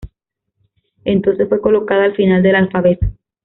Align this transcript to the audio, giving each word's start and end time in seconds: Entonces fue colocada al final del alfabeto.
Entonces 1.05 1.47
fue 1.47 1.61
colocada 1.61 2.05
al 2.05 2.15
final 2.15 2.41
del 2.41 2.55
alfabeto. 2.55 3.05